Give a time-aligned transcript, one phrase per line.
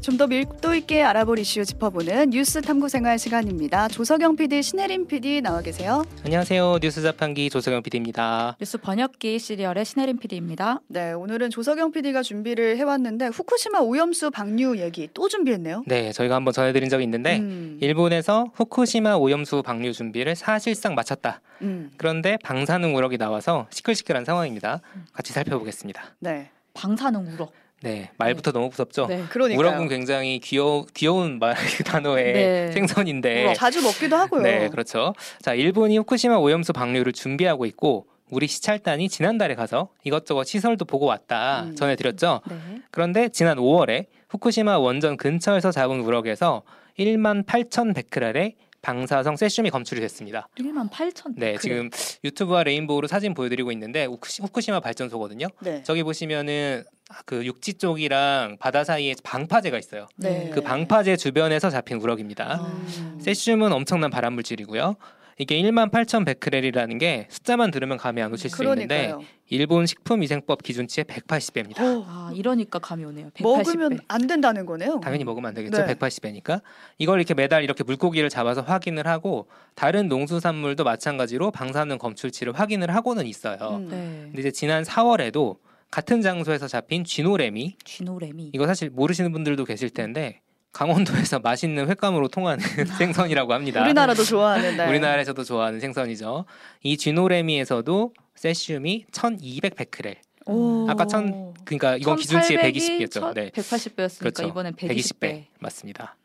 [0.00, 3.86] 좀 더 밀도 있게 알아볼 이슈 짚어보는 뉴스 탐구 생활 시간입니다.
[3.86, 6.04] 조석영 PD, 신혜림 PD 나와 계세요.
[6.24, 6.78] 안녕하세요.
[6.82, 8.56] 뉴스 자판기 조석영 PD입니다.
[8.58, 10.80] 뉴스 번역기 시리얼의 신혜림 PD입니다.
[10.88, 15.84] 네, 오늘은 조석영 PD가 준비를 해왔는데 후쿠시마 오염수 방류 얘기 또 준비했네요.
[15.86, 21.40] 네, 저희가 한번 전해드린 적이 있는데 음, 일본에서 후쿠시마 오염수 방류 준비를 사실상 마쳤다.
[21.62, 24.80] 음, 그런데 방사능 우럭이 나와서 시끌시끌한 상황입니다.
[25.12, 26.02] 같이 살펴보겠습니다.
[26.18, 27.52] 네, 방사능 우럭.
[27.80, 29.06] 네, 말부터 너무 무섭죠.
[29.06, 29.24] 네.
[29.28, 29.58] 그러니까요.
[29.58, 32.72] 우럭은 굉장히 귀여 귀여운 말 그 단어의 네.
[32.72, 33.54] 생선인데.
[33.54, 34.42] 자주 먹기도 하고요.
[34.42, 35.14] 네, 그렇죠.
[35.40, 41.62] 자, 일본이 후쿠시마 오염수 방류를 준비하고 있고 우리 시찰단이 지난달에 가서 이것저것 시설도 보고 왔다
[41.62, 41.76] 음.
[41.76, 42.40] 전해드렸죠.
[42.48, 42.56] 네.
[42.90, 46.62] 그런데 지난 5월에 후쿠시마 원전 근처에서 잡은 우럭에서
[46.98, 48.56] 1만 8천 베크렐의
[48.92, 50.48] 방사성 세슘이 검출이 됐습니다.
[50.58, 51.34] 1만 8천.
[51.36, 51.90] 네, 지금
[52.24, 55.48] 유튜브와 레인보우로 사진 보여드리고 있는데 후쿠시- 후쿠시마 발전소거든요.
[55.60, 55.82] 네.
[55.82, 56.84] 저기 보시면은
[57.26, 60.06] 그 육지 쪽이랑 바다 사이에 방파제가 있어요.
[60.16, 60.50] 네.
[60.54, 62.60] 그 방파제 주변에서 잡힌 우럭입니다.
[62.62, 63.18] 음.
[63.20, 64.96] 세슘은 엄청난 발암 물질이고요.
[65.38, 69.24] 이게 1만 8천 베크렐이라는 게 숫자만 들으면 감이 안 오실 수 있는데 그러니까요.
[69.50, 71.80] 일본 식품위생법 기준치의 180배입니다.
[71.80, 73.30] 어, 아, 이러니까 감이 오네요.
[73.30, 73.42] 180배.
[73.42, 75.00] 먹으면 안 된다는 거네요.
[75.00, 75.86] 당연히 먹으면 안 되겠죠.
[75.86, 75.94] 네.
[75.94, 76.60] 180배니까.
[76.98, 83.24] 이걸 이렇게 매달 이렇게 물고기를 잡아서 확인을 하고 다른 농수산물도 마찬가지로 방사능 검출치를 확인을 하고는
[83.26, 83.76] 있어요.
[83.76, 83.88] 음.
[83.88, 84.20] 네.
[84.24, 85.58] 근데 이제 지난 4월에도
[85.90, 88.50] 같은 장소에서 잡힌 쥐노래미 쥐노래미.
[88.52, 90.40] 이거 사실 모르시는 분들도 계실 텐데
[90.72, 92.64] 강원도에서 맛있는 횟감으로 통하는
[92.98, 93.82] 생선이라고 합니다.
[93.82, 94.88] 우리나라도 좋아하는 네.
[94.88, 96.44] 우리나라에서도 좋아하는 생선이죠.
[96.82, 100.16] 이 쥐노래미에서도 세슘이 1200 베크렐.
[100.46, 100.86] 오.
[100.88, 103.34] 아까 천 그러니까 이건 기준치의 120이었죠.
[103.34, 103.50] 네.
[103.50, 104.42] 180배였으니까 그렇죠.
[104.44, 104.96] 이번엔 120배.
[104.96, 105.44] 120배.
[105.60, 106.16] 맞습니다.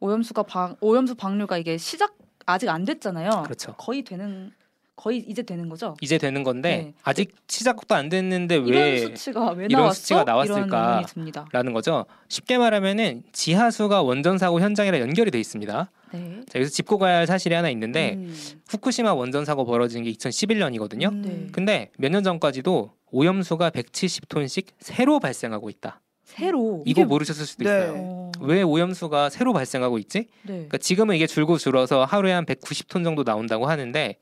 [0.00, 2.14] 오염수가 방 오염수 방류가 이게 시작
[2.46, 3.44] 아직 안 됐잖아요.
[3.44, 3.74] 그렇죠.
[3.74, 4.52] 거의 되는
[4.98, 5.96] 거의 이제 되는 거죠.
[6.00, 6.94] 이제 되는 건데 네.
[7.04, 9.94] 아직 시작도 안 됐는데 이런 왜 수치가 왜 이런 나왔어?
[9.94, 10.86] 수치가 이런 나왔을까?
[10.88, 11.46] 의문이 듭니다.
[11.52, 12.04] 라는 거죠.
[12.28, 15.90] 쉽게 말하면은 지하수가 원전 사고 현장이랑 연결이 돼 있습니다.
[16.14, 16.40] 네.
[16.48, 18.34] 자, 여기서 짚고 가야 할 사실이 하나 있는데 음.
[18.68, 21.12] 후쿠시마 원전 사고 벌어진 게 2011년이거든요.
[21.12, 21.22] 음.
[21.22, 21.46] 네.
[21.52, 26.00] 근데 몇 년 전까지도 오염수가 170톤씩 새로 발생하고 있다.
[26.24, 27.70] 새로 이거 이게- 모르셨을 수도 네.
[27.70, 27.92] 있어요.
[27.96, 30.26] 어, 왜 오염수가 새로 발생하고 있지?
[30.42, 30.54] 네.
[30.54, 34.16] 그러니까 지금은 이게 줄고 줄어서 하루에 한 190톤 정도 나온다고 하는데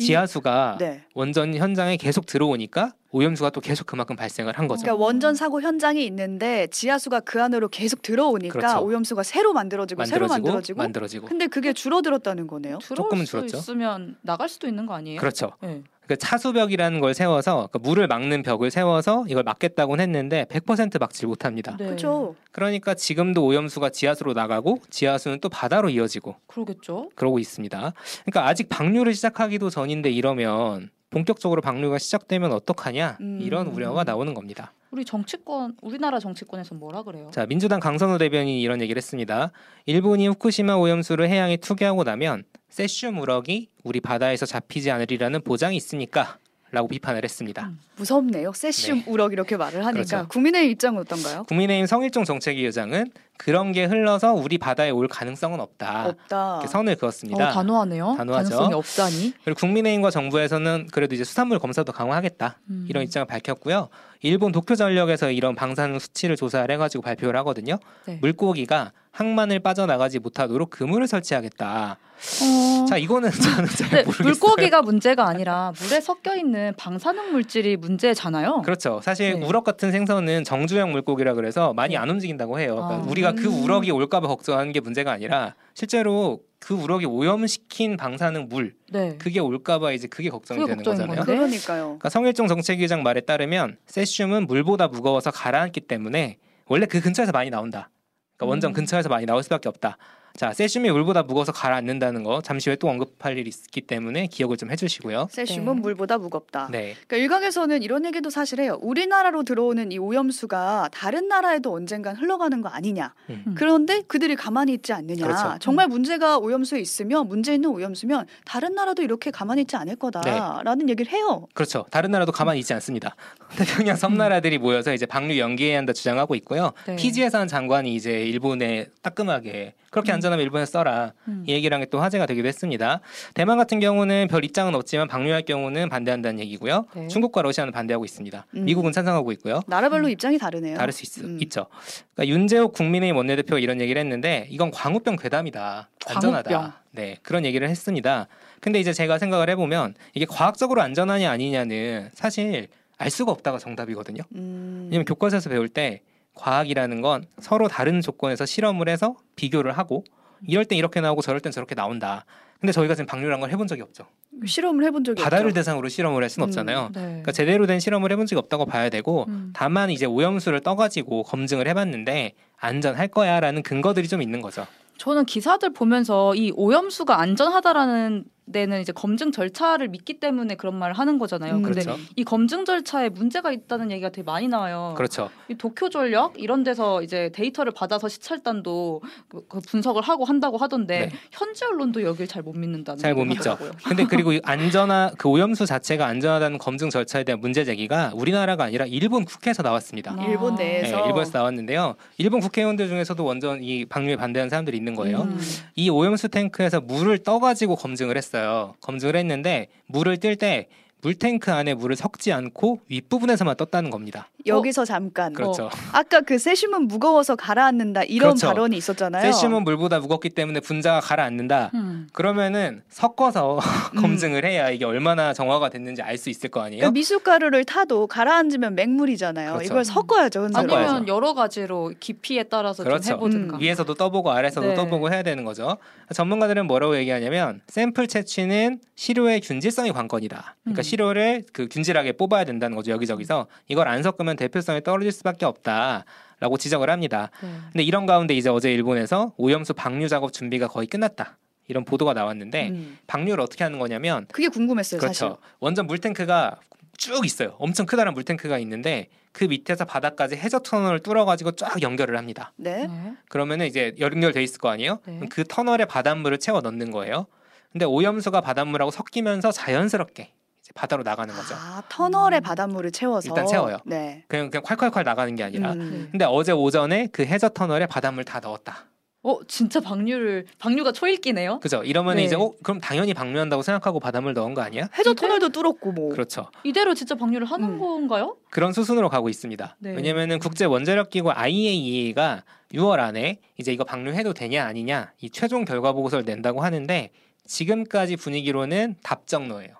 [0.00, 1.02] 지하수가 네.
[1.14, 4.82] 원전 현장에 계속 들어오니까 오염수가 또 계속 그만큼 발생을 한 거죠.
[4.82, 8.84] 그러니까 원전 사고 현장이 있는데 지하수가 그 안으로 계속 들어오니까 그렇죠.
[8.84, 11.26] 오염수가 새로 만들어지고 새로 만들어지고 만들어지고 만들어지고.
[11.26, 12.78] 근데 그게 줄어들었다는 거네요.
[12.78, 13.58] 조금은 수 줄었죠.
[13.58, 15.18] 있으면 나갈 수도 있는 거 아니에요?
[15.20, 15.52] 그렇죠.
[15.60, 15.82] 네.
[16.10, 21.76] 그 차수벽이라는 걸 세워서 그러니까 물을 막는 벽을 세워서 이걸 막겠다고는 했는데 100% 막질 못합니다.
[21.76, 21.84] 네.
[21.84, 22.34] 그렇죠.
[22.50, 27.10] 그러니까 지금도 오염수가 지하수로 나가고 지하수는 또 바다로 이어지고 그러겠죠.
[27.14, 27.92] 그러고 있습니다.
[28.24, 33.38] 그러니까 아직 방류를 시작하기도 전인데 이러면 본격적으로 방류가 시작되면 어떡하냐 음.
[33.40, 34.72] 이런 우려가 나오는 겁니다.
[34.90, 37.30] 우리 정치권 우리나라 정치권에서 뭐라 그래요?
[37.32, 39.52] 자 민주당 강선우 대변인이 이런 얘기를 했습니다.
[39.86, 46.38] 일본이 후쿠시마 오염수를 해양에 투기하고 나면 세슘 우럭이 우리 바다에서 잡히지 않으리라는 보장이 있습니까?
[46.72, 47.66] 라고 비판을 했습니다.
[47.66, 47.78] 음.
[47.96, 48.52] 무섭네요.
[48.52, 49.04] 세슘 네.
[49.08, 50.28] 우럭 이렇게 말을 하니까 그렇죠.
[50.28, 51.44] 국민의 입장은 어떤가요?
[51.44, 53.10] 국민의힘 성일종 정책위 의장은
[53.42, 56.08] 그런 게 흘러서 우리 바다에 올 가능성은 없다.
[56.08, 56.56] 없다.
[56.56, 57.52] 이렇게 선을 어, 그었습니다.
[57.52, 58.14] 단호하네요.
[58.18, 58.50] 단호하죠.
[58.50, 59.32] 가능성이 없다니.
[59.44, 62.58] 그리고 국민의힘과 정부에서는 그래도 이제 수산물 검사도 강화하겠다.
[62.68, 62.86] 음.
[62.90, 63.88] 이런 입장을 밝혔고요.
[64.20, 67.78] 일본 도쿄 전력에서 이런 방사능 수치를 조사를 해가지고 발표를 하거든요.
[68.04, 68.18] 네.
[68.20, 71.96] 물고기가 항만을 빠져나가지 못하도록 그물을 설치하겠다.
[72.42, 74.28] 어, 자 이거는 저는 잘 모르겠어요.
[74.28, 78.62] 물고기가 문제가 아니라 물에 섞여 있는 방사능 물질이 문제잖아요.
[78.62, 79.00] 그렇죠.
[79.02, 79.46] 사실 네.
[79.46, 81.98] 우럭 같은 생선은 정주형 물고기라 그래서 많이 네.
[81.98, 82.74] 안 움직인다고 해요.
[82.74, 83.10] 그러니까 아.
[83.10, 83.62] 우리가 그 음.
[83.64, 89.16] 우럭이 올까봐 걱정하는 게 문제가 아니라 실제로 그 우럭이 오염시킨 방사능 물 네.
[89.18, 91.24] 그게 올까봐 이제 그게 걱정이 그게 되는 걱정인 거잖아요.
[91.24, 91.38] 건데.
[91.38, 91.84] 그러니까요.
[91.84, 97.90] 그러니까 성일종 정책위장 말에 따르면 세슘은 물보다 무거워서 가라앉기 때문에 원래 그 근처에서 많이 나온다.
[98.36, 98.74] 그러니까 원전 음.
[98.74, 99.96] 근처에서 많이 나올 수밖에 없다.
[100.40, 104.70] 자, 세슘이 물보다 무거워서 가라앉는다는 거 잠시 후에 또 언급할 일이 있기 때문에 기억을 좀
[104.70, 105.28] 해주시고요.
[105.30, 105.80] 세슘은 네.
[105.82, 106.68] 물보다 무겁다.
[106.72, 108.78] 네, 그러니까 일각에서는 이런 얘기도 사실 해요.
[108.80, 113.12] 우리나라로 들어오는 이 오염수가 다른 나라에도 언젠간 흘러가는 거 아니냐.
[113.28, 113.54] 음.
[113.54, 115.26] 그런데 그들이 가만히 있지 않느냐.
[115.26, 115.58] 그렇죠.
[115.60, 121.12] 정말 문제가 오염수에 있으면 문제 있는 오염수면 다른 나라도 이렇게 가만히 있지 않을 거다라는 얘기를
[121.12, 121.48] 해요.
[121.52, 121.84] 그렇죠.
[121.90, 123.14] 다른 나라도 가만히 있지 않습니다.
[123.58, 126.72] 태평양 섬나라들이 모여서 이제 방류 연기해야 한다 주장하고 있고요.
[126.86, 126.96] 네.
[126.96, 130.14] 피지에산 장관이 이제 일본에 따끔하게 그렇게 음.
[130.14, 131.44] 안전하면 일본에 써라 음.
[131.46, 133.00] 이 얘기랑 또 화제가 되기도 했습니다.
[133.34, 136.86] 대만 같은 경우는 별 입장은 없지만 방류할 경우는 반대한다는 얘기고요.
[136.94, 137.08] 네.
[137.08, 138.46] 중국과 러시아는 반대하고 있습니다.
[138.54, 138.64] 음.
[138.64, 139.62] 미국은 찬성하고 있고요.
[139.66, 140.10] 나라별로 음.
[140.10, 140.76] 입장이 다르네요.
[140.76, 141.38] 다를 수 있, 음.
[141.42, 141.66] 있죠.
[142.14, 145.90] 그러니까 윤재욱 국민의힘 원내대표가 이런 얘기를 했는데 이건 광우병 괴담이다.
[146.06, 146.50] 안전하다.
[146.50, 146.72] 광우병.
[146.92, 148.26] 네 그런 얘기를 했습니다.
[148.60, 154.22] 근데 이제 제가 생각을 해보면 이게 과학적으로 안전하냐 아니냐는 사실 알 수가 없다가 정답이거든요.
[154.34, 154.88] 음.
[154.90, 156.02] 왜냐면 교과서에서 배울 때
[156.40, 160.04] 과학이라는 건 서로 다른 조건에서 실험을 해서 비교를 하고
[160.46, 162.24] 이럴 땐 이렇게 나오고 저럴 땐 저렇게 나온다.
[162.60, 164.06] 근데 저희가 지금 방류란 걸 해본 적이 없죠.
[164.44, 165.54] 실험을 해본 적이 바다를 없죠.
[165.54, 166.48] 대상으로 실험을 할 수는 음.
[166.48, 166.90] 없잖아요.
[166.94, 167.00] 네.
[167.00, 169.50] 그러니까 제대로 된 실험을 해본 적이 없다고 봐야 되고 음.
[169.54, 174.66] 다만 이제 오염수를 떠가지고 검증을 해봤는데 안전할 거야라는 근거들이 좀 있는 거죠.
[174.98, 181.18] 저는 기사들 보면서 이 오염수가 안전하다라는 데는 이제 검증 절차를 믿기 때문에 그런 말을 하는
[181.18, 181.56] 거잖아요.
[181.56, 182.00] 음, 근데 그렇죠.
[182.16, 184.94] 이 검증 절차에 문제가 있다는 얘기가 되게 많이 나와요.
[184.96, 185.30] 그렇죠.
[185.48, 191.06] 이 도쿄 전력 이런 데서 이제 데이터를 받아서 시찰단도 그- 그 분석을 하고 한다고 하던데
[191.06, 191.10] 네.
[191.32, 193.58] 현지 언론도 여길 잘 못 믿는다는 잘 못 믿죠.
[193.86, 198.86] 근데 그리고 이 안전하 그 오염수 자체가 안전하다는 검증 절차에 대한 문제 제기가 우리나라가 아니라
[198.86, 200.16] 일본 국회에서 나왔습니다.
[200.18, 200.24] 아.
[200.26, 201.96] 일본 네, 내에서 일본에서 나왔는데요.
[202.18, 205.22] 일본 국회의원들 중에서도 완전 이 방류에 반대하는 사람들이 있는 거예요.
[205.22, 205.38] 음.
[205.76, 208.39] 이 오염수 탱크에서 물을 떠가지고 검증을 했어요.
[208.80, 210.68] 검증을 했는데 물을 뜰 때
[211.02, 214.28] 물탱크 안에 물을 섞지 않고 윗부분에서만 떴다는 겁니다.
[214.46, 215.68] 여기서 잠깐 그렇죠.
[215.92, 218.46] 아까 그 세슘은 무거워서 가라앉는다 이런 그렇죠.
[218.48, 219.22] 발언이 있었잖아요.
[219.32, 221.70] 세슘은 물보다 무겁기 때문에 분자가 가라앉는다.
[221.74, 222.08] 음.
[222.12, 223.58] 그러면은 섞어서
[223.94, 224.00] 음.
[224.00, 226.80] 검증을 해야 이게 얼마나 정화가 됐는지 알 수 있을 거 아니에요?
[226.80, 229.52] 그러니까 미숫가루를 타도 가라앉으면 맹물이잖아요.
[229.54, 229.64] 그렇죠.
[229.64, 230.48] 이걸 섞어야죠.
[230.48, 230.76] 섞어야죠.
[230.76, 233.02] 아니면 여러 가지로 깊이에 따라서 그렇죠.
[233.02, 233.56] 좀 해보든가.
[233.56, 233.60] 음.
[233.60, 234.74] 위에서도 떠보고 아래서도 네.
[234.74, 235.78] 떠보고 해야 되는 거죠.
[236.12, 240.56] 전문가들은 뭐라고 얘기하냐면 샘플 채취는 시료의 균질성이 관건이다.
[240.64, 240.82] 그러니까 음.
[240.82, 242.90] 시료를 그 균질하게 뽑아야 된다는 거죠.
[242.92, 246.04] 여기저기서 이걸 안 섞으면 대표성이 떨어질 수밖에 없다
[246.40, 247.30] 라고 지적을 합니다.
[247.42, 247.48] 네.
[247.72, 251.38] 근데 이런 가운데 이제 어제 일본에서 오염수 방류 작업 준비가 거의 끝났다.
[251.68, 252.98] 이런 보도가 나왔는데 음.
[253.06, 255.00] 방류를 어떻게 하는 거냐면 그게 궁금했어요.
[255.00, 255.14] 그렇죠.
[255.14, 255.36] 사실.
[255.60, 256.58] 원전 물탱크가
[256.96, 257.54] 쭉 있어요.
[257.58, 262.52] 엄청 크다란 물탱크가 있는데 그 밑에서 바닥까지 해저 터널을 뚫어가지고 쫙 연결을 합니다.
[262.56, 262.86] 네.
[262.86, 263.12] 네.
[263.28, 264.98] 그러면은 이제 연결돼 있을 거 아니에요?
[265.06, 265.20] 네.
[265.30, 267.26] 그 터널에 바닷물을 채워 넣는 거예요.
[267.72, 270.32] 근데 오염수가 바닷물하고 섞이면서 자연스럽게
[270.74, 271.54] 바다로 나가는 거죠.
[271.56, 272.42] 아 터널에 음.
[272.42, 273.78] 바닷물을 채워서 일단 채워요.
[273.84, 274.24] 네.
[274.28, 275.72] 그냥 그냥 콸콸콸 나가는 게 아니라.
[275.72, 276.08] 음.
[276.10, 278.86] 근데 어제 오전에 그 해저 터널에 바닷물 다 넣었다.
[279.22, 281.60] 어 진짜 방류를 방류가 초읽기네요.
[281.60, 281.82] 그죠?
[281.84, 282.24] 이러면 네.
[282.24, 284.88] 이제 어 그럼 당연히 방류한다고 생각하고 바닷물 넣은 거 아니야?
[284.96, 286.08] 해저 터널도 뚫었고 뭐.
[286.10, 286.46] 그렇죠.
[286.64, 287.78] 이대로 진짜 방류를 하는 음.
[287.78, 288.38] 건가요?
[288.50, 289.76] 그런 수순으로 가고 있습니다.
[289.80, 289.94] 네.
[289.94, 295.92] 왜냐면은 국제 원자력 기구 IAEA가 6월 안에 이제 이거 방류해도 되냐 아니냐 이 최종 결과
[295.92, 297.10] 보고서를 낸다고 하는데
[297.44, 299.79] 지금까지 분위기로는 답정로예요.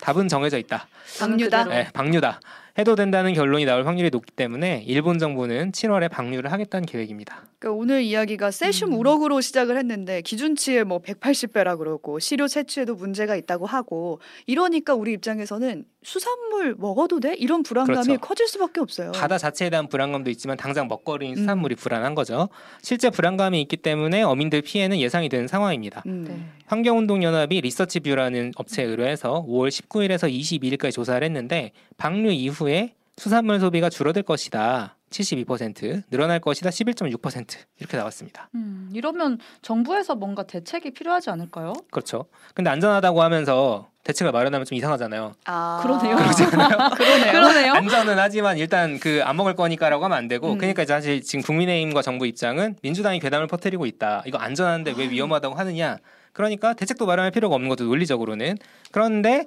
[0.00, 0.86] 답은 정해져 있다.
[1.18, 1.64] 방류다?
[1.64, 2.40] 네, 방류다.
[2.78, 7.44] 해도 된다는 결론이 나올 확률이 높기 때문에 일본 정부는 7월에 방류를 하겠다는 계획입니다.
[7.58, 8.98] 그러니까 오늘 이야기가 세슘 음.
[8.98, 15.84] 우럭으로 시작을 했는데 기준치에 뭐 180배라 그러고 시료 채취에도 문제가 있다고 하고 이러니까 우리 입장에서는
[16.02, 17.34] 수산물 먹어도 돼?
[17.34, 18.20] 이런 불안감이 그렇죠.
[18.20, 19.12] 커질 수밖에 없어요.
[19.12, 21.36] 바다 자체에 대한 불안감도 있지만 당장 먹거리인 음.
[21.36, 22.48] 수산물이 불안한 거죠.
[22.80, 26.02] 실제 불안감이 있기 때문에 어민들 피해는 예상이 되는 상황입니다.
[26.06, 26.24] 음.
[26.26, 26.40] 네.
[26.66, 34.22] 환경운동연합이 리서치뷰라는 업체에 의뢰해서 5월 19일에서 22일까지 조사를 했는데 방류 이후 에 수산물 소비가 줄어들
[34.22, 34.96] 것이다.
[35.10, 38.48] 72% 늘어날 것이다 11.6% 이렇게 나왔습니다.
[38.54, 41.72] 음, 이러면 정부에서 뭔가 대책이 필요하지 않을까요?
[41.90, 42.26] 그렇죠.
[42.54, 45.32] 근데 안전하다고 하면서 대책을 마련하면 좀 이상하잖아요.
[45.46, 46.16] 아 그러네요.
[46.96, 47.32] 그러네요.
[47.32, 47.72] 그러네요.
[47.74, 50.58] 안전은 하지만 일단 그 안 먹을 거니까라고 하면 안 되고 음.
[50.58, 54.22] 그러니까 사실 지금 국민의힘과 정부 입장은 민주당이 괴담을 퍼뜨리고 있다.
[54.26, 55.98] 이거 안전한데 왜 위험하다고 하느냐.
[56.32, 58.56] 그러니까 대책도 마련할 필요가 없는 것도 논리적으로는
[58.92, 59.46] 그런데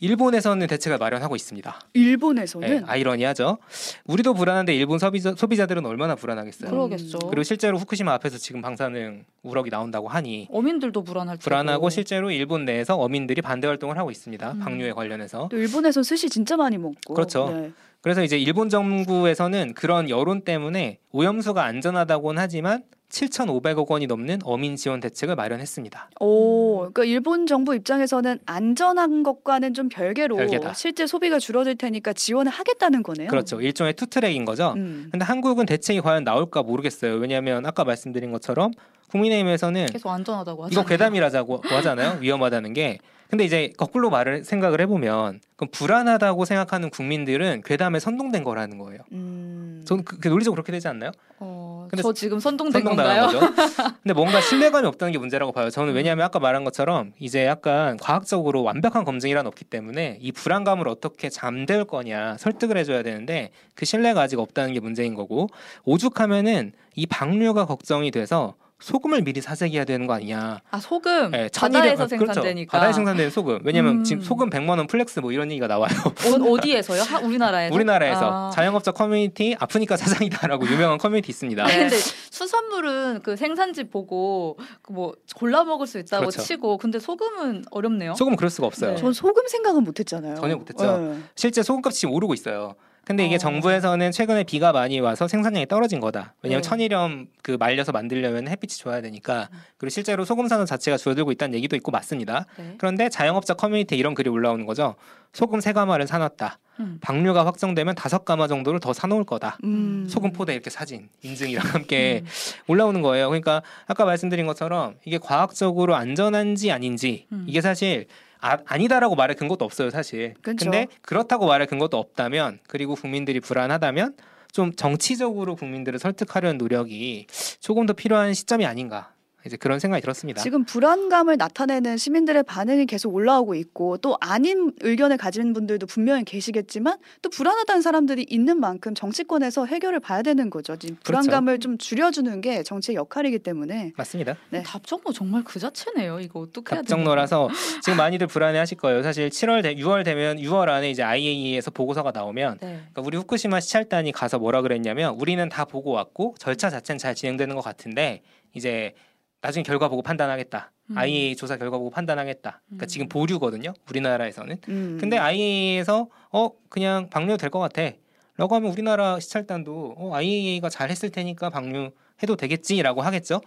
[0.00, 1.80] 일본에서는 대책을 마련하고 있습니다.
[1.94, 3.58] 일본에서는 네, 아이러니하죠.
[4.04, 6.70] 우리도 불안한데 일본 소비자, 소비자들은 얼마나 불안하겠어요.
[6.70, 7.18] 그러겠죠.
[7.18, 11.38] 그리고 실제로 후쿠시마 앞에서 지금 방사능 우럭이 나온다고 하니 어민들도 불안할.
[11.38, 14.52] 불안하고 실제로 일본 내에서 어민들이 반대 활동을 하고 있습니다.
[14.52, 14.58] 음.
[14.60, 15.48] 방류에 관련해서.
[15.50, 17.50] 또 일본에선 스시 진짜 많이 먹고 그렇죠.
[17.50, 17.72] 네.
[18.00, 25.00] 그래서 이제 일본 정부에서는 그런 여론 때문에 오염수가 안전하다고는 하지만 7,500억 원이 넘는 어민 지원
[25.00, 26.10] 대책을 마련했습니다.
[26.20, 30.74] 오, 그러니까 일본 정부 입장에서는 안전한 것과는 좀 별개로 별개다.
[30.74, 33.28] 실제 소비가 줄어들 테니까 지원을 하겠다는 거네요.
[33.28, 33.60] 그렇죠.
[33.60, 34.74] 일종의 투트랙인 거죠.
[34.76, 35.08] 음.
[35.10, 37.14] 근데 한국은 대책이 과연 나올까 모르겠어요.
[37.14, 38.72] 왜냐하면 아까 말씀드린 것처럼
[39.10, 40.72] 국민의힘에서는 계속 안전하다고 하죠.
[40.72, 42.18] 이거 괴담이라자고 하잖아요.
[42.20, 42.98] 위험하다는 게.
[43.30, 49.00] 근데 이제 거꾸로 말을 생각을 해보면 그럼 불안하다고 생각하는 국민들은 괴담에 선동된 거라는 거예요.
[49.12, 49.82] 음.
[49.86, 51.10] 저는 그, 그 논리적으로 그렇게 되지 않나요?
[51.38, 51.57] 어,
[51.88, 53.40] 근데 저 지금 선동된 선동당한 건가요?
[53.40, 53.54] 거죠.
[54.02, 55.70] 근데 뭔가 신뢰감이 없다는 게 문제라고 봐요.
[55.70, 61.28] 저는 왜냐하면 아까 말한 것처럼 이제 약간 과학적으로 완벽한 검증이란 없기 때문에 이 불안감을 어떻게
[61.28, 65.48] 잠재울 거냐 설득을 해줘야 되는데 그 신뢰가 아직 없다는 게 문제인 거고
[65.84, 70.60] 오죽하면은 이 방류가 걱정이 돼서 소금을 미리 사재기해야 되는 거 아니냐.
[70.70, 72.26] 아 소금 예, 바다에서 그렇죠.
[72.26, 72.78] 생산되니까.
[72.78, 73.60] 바다에 생산되는 소금.
[73.64, 74.04] 왜냐면 음.
[74.04, 75.90] 지금 소금 100만 원 flex 뭐 이런 얘기가 나와요.
[76.06, 77.02] 어, 어디에서요?
[77.02, 77.74] 하, 우리나라에서?
[77.74, 78.50] 우리나라에서 아.
[78.50, 81.64] 자영업자 커뮤니티 아프니까 사장이다라고 유명한 커뮤니티 있습니다.
[81.64, 81.96] 아니, 근데
[82.30, 86.42] 수산물은 그 생산지 보고 그뭐 골라 먹을 수 있다고 그렇죠.
[86.42, 88.14] 치고 근데 소금은 어렵네요.
[88.14, 88.92] 소금 그럴 수가 없어요.
[88.92, 88.96] 네.
[88.96, 90.36] 전 소금 생각은 못했잖아요.
[90.36, 90.98] 전혀 못했죠.
[90.98, 91.18] 네.
[91.34, 92.76] 실제 소금값이 지금 오르고 있어요.
[93.08, 93.38] 근데 이게 어.
[93.38, 96.34] 정부에서는 최근에 비가 많이 와서 생산량이 떨어진 거다.
[96.42, 96.68] 왜냐하면 네.
[96.68, 99.48] 천일염 그 말려서 만들려면 햇빛이 줘야 되니까.
[99.78, 102.44] 그리고 실제로 소금 산업 자체가 줄어들고 있다는 얘기도 있고 맞습니다.
[102.58, 102.74] 네.
[102.76, 104.94] 그런데 자영업자 커뮤니티에 이런 글이 올라오는 거죠.
[105.32, 106.58] 소금 세 가마를 사놨다.
[106.80, 106.98] 음.
[107.00, 109.56] 방류가 확정되면 다섯 가마 정도를 더 사놓을 거다.
[109.64, 110.06] 음.
[110.06, 112.28] 소금 포대 이렇게 사진 인증이랑 함께 음.
[112.66, 113.28] 올라오는 거예요.
[113.28, 117.46] 그러니까 아까 말씀드린 것처럼 이게 과학적으로 안전한지 아닌지 음.
[117.48, 118.06] 이게 사실
[118.40, 120.34] 아, 아니다라고 말할 근거도 없어요, 사실.
[120.42, 120.64] 그쵸.
[120.64, 124.16] 근데 그렇다고 말할 근거도 없다면 그리고 국민들이 불안하다면
[124.52, 127.26] 좀 정치적으로 국민들을 설득하려는 노력이
[127.60, 129.12] 조금 더 필요한 시점이 아닌가.
[129.48, 130.42] 이제 그런 생각이 들었습니다.
[130.42, 136.98] 지금 불안감을 나타내는 시민들의 반응이 계속 올라오고 있고 또 아닌 의견을 가진 분들도 분명히 계시겠지만
[137.22, 140.76] 또 불안하다는 사람들이 있는 만큼 정치권에서 해결을 봐야 되는 거죠.
[140.76, 141.22] 지금 그렇죠.
[141.22, 144.36] 불안감을 좀 줄여주는 게 정치의 역할이기 때문에 맞습니다.
[144.50, 144.62] 네.
[144.62, 146.20] 답정너 정말 그 자체네요.
[146.20, 146.96] 이거 어떻게 해야 되나?
[146.96, 147.48] 답정너라서
[147.82, 149.02] 지금 많이들 불안해하실 거예요.
[149.02, 152.66] 사실 7월 되, 6월 되면 6월 안에 이제 IAEA에서 보고서가 나오면 네.
[152.92, 157.54] 그러니까 우리 후쿠시마 시찰단이 가서 뭐라 그랬냐면 우리는 다 보고 왔고 절차 자체는 잘 진행되는
[157.54, 158.22] 것 같은데
[158.54, 158.94] 이제
[159.40, 160.72] 나중에 결과 보고 판단하겠다.
[160.90, 160.98] 음.
[160.98, 162.62] IAEA 조사 결과 보고 판단하겠다.
[162.66, 162.88] 그러니까 음.
[162.88, 163.72] 지금 보류거든요.
[163.88, 164.56] 우리나라에서는.
[164.68, 164.96] 음.
[165.00, 167.90] 근데 IAEA에서 어 그냥 방류 될 것 같아.
[168.36, 171.90] 라고 하면 우리나라 시찰단도 어, IAEA가 잘 했을 테니까 방류
[172.22, 173.40] 해도 되겠지라고 하겠죠.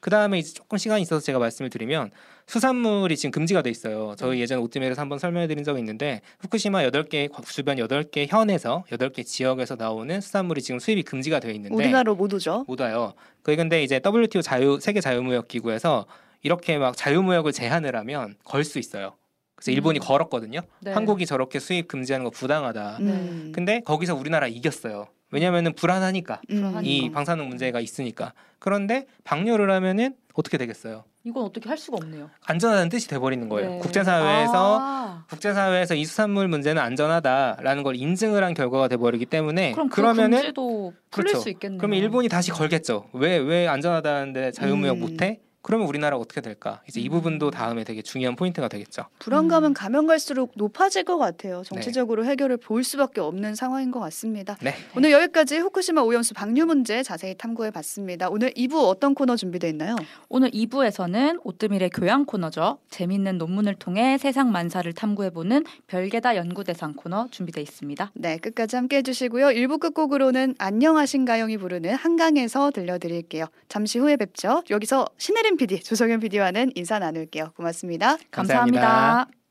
[0.00, 2.10] 그 다음에 이제 조금 시간이 있어서 제가 말씀을 드리면
[2.46, 4.14] 수산물이 지금 금지가 돼 있어요.
[4.16, 9.76] 저희 예전 오뜨밀에서 한번 설명해 드린 적이 있는데 후쿠시마 8개 주변 8개 현에서 8개 지역에서
[9.76, 12.64] 나오는 수산물이 지금 수입이 금지가 되어 있는데 우리나라 모두죠.
[12.66, 13.12] 못 와요.
[13.42, 16.06] 그게 근데 이제 WTO 자유 세계 자유무역 기구에서
[16.42, 19.14] 이렇게 막 자유무역을 제한을 하면 걸 수 있어요.
[19.56, 20.00] 그래서 일본이 음.
[20.04, 20.60] 걸었거든요.
[20.80, 20.92] 네.
[20.92, 22.98] 한국이 저렇게 수입 금지하는 거 부당하다.
[23.00, 23.52] 음.
[23.52, 25.08] 근데 거기서 우리나라 이겼어요.
[25.30, 26.80] 왜냐면은 불안하니까 음.
[26.84, 27.10] 이.
[27.10, 28.32] 방사능 문제가 있으니까.
[28.58, 31.04] 그런데 방류를 하면은 어떻게 되겠어요?
[31.24, 32.30] 이건 어떻게 할 수가 없네요.
[32.46, 33.70] 안전하다는 뜻이 돼버리는 거예요.
[33.70, 33.78] 네.
[33.80, 39.96] 국제사회에서 아, 국제사회에서 이 수산물 문제는 안전하다라는 걸 인증을 한 결과가 돼버리기 때문에 그럼 그
[39.96, 41.40] 그러면은 금지도 풀릴 그렇죠.
[41.40, 41.78] 수 있겠네요.
[41.78, 43.10] 그러면 일본이 다시 걸겠죠.
[43.12, 45.00] 왜 왜 안전하다는데 자유무역 음.
[45.00, 45.40] 못해?
[45.62, 46.80] 그러면 우리나라가 어떻게 될까?
[46.88, 47.12] 이제 이 음.
[47.12, 49.04] 부분도 다음에 되게 중요한 포인트가 되겠죠.
[49.18, 49.74] 불안감은 음.
[49.74, 51.62] 가면 갈수록 높아질 것 같아요.
[51.64, 54.56] 정치적으로 해결을 볼 수밖에 없는 상황인 것 같습니다.
[54.62, 54.74] 네.
[54.96, 58.28] 오늘 여기까지 후쿠시마 오염수 방류 문제 자세히 탐구해 봤습니다.
[58.28, 59.96] 오늘 2부 어떤 코너 준비되어 있나요?
[60.28, 62.78] 오늘 2부에서는 오뜨밀의 교양 코너죠.
[62.90, 68.12] 재밌는 논문을 통해 세상 만사를 탐구해 보는 별개다 연구 대상 코너 준비되어 있습니다.
[68.14, 69.46] 네, 끝까지 함께 해 주시고요.
[69.48, 73.46] 1부 끝곡으로는 안녕하신가영이 부르는 한강에서 들려드릴게요.
[73.68, 74.62] 잠시 후에 뵙죠.
[74.70, 77.52] 여기서 신혜 림 PD, 조성현 PD와는 인사 나눌게요.
[77.56, 78.18] 고맙습니다.
[78.30, 78.80] 감사합니다.
[78.80, 79.47] 감사합니다.